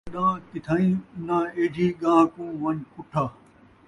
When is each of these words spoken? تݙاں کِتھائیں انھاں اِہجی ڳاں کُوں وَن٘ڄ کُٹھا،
تݙاں 0.09 0.33
کِتھائیں 0.51 0.95
انھاں 1.15 1.43
اِہجی 1.57 1.87
ڳاں 2.01 2.21
کُوں 2.33 2.51
وَن٘ڄ 2.61 2.77
کُٹھا، 2.93 3.23